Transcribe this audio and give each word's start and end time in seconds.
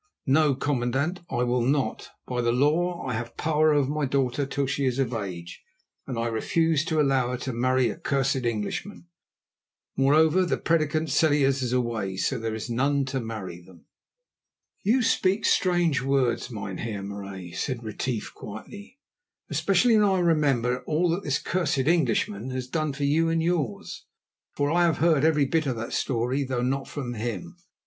"No, 0.25 0.55
commandant, 0.55 1.19
I 1.29 1.43
will 1.43 1.61
not. 1.61 2.09
By 2.25 2.41
the 2.41 2.51
law 2.51 3.05
I 3.05 3.13
have 3.13 3.37
power 3.37 3.71
over 3.71 3.87
my 3.87 4.05
daughter 4.05 4.47
till 4.47 4.65
she 4.65 4.85
is 4.85 4.97
of 4.97 5.13
age, 5.13 5.61
and 6.07 6.17
I 6.17 6.25
refuse 6.25 6.83
to 6.85 6.99
allow 6.99 7.29
her 7.29 7.37
to 7.37 7.53
marry 7.53 7.87
a 7.87 7.97
cursed 7.97 8.37
Englishman. 8.43 9.05
Moreover, 9.95 10.43
the 10.43 10.57
prédicant 10.57 11.09
Celliers 11.11 11.61
is 11.61 11.71
away, 11.71 12.17
so 12.17 12.39
there 12.39 12.55
is 12.55 12.67
none 12.67 13.05
to 13.05 13.19
marry 13.19 13.61
them." 13.61 13.85
"You 14.81 15.03
speak 15.03 15.45
strange 15.45 16.01
words, 16.01 16.49
Mynheer 16.49 17.03
Marais," 17.03 17.51
said 17.51 17.83
Retief 17.83 18.33
quietly, 18.33 18.97
"especially 19.51 19.95
when 19.97 20.09
I 20.09 20.17
remember 20.17 20.79
all 20.87 21.09
that 21.11 21.21
this 21.21 21.37
'cursed 21.37 21.77
Englishman' 21.77 22.49
has 22.49 22.65
done 22.67 22.91
for 22.93 23.03
you 23.03 23.29
and 23.29 23.39
yours, 23.43 24.07
for 24.55 24.71
I 24.71 24.81
have 24.85 24.97
heard 24.97 25.23
every 25.23 25.45
bit 25.45 25.67
of 25.67 25.75
that 25.75 25.93
story, 25.93 26.43
though 26.43 26.63
not 26.63 26.87
from 26.87 27.13
him. 27.13 27.55